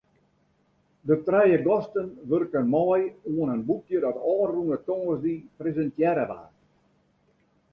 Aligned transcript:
De 1.09 1.17
trije 1.27 1.59
gasten 1.67 2.07
wurken 2.29 2.65
mei 2.75 3.01
oan 3.35 3.51
in 3.55 3.65
boekje 3.69 3.99
dat 4.05 4.17
ôfrûne 4.33 4.77
tongersdei 4.87 5.37
presintearre 5.59 6.25
waard. 6.31 6.55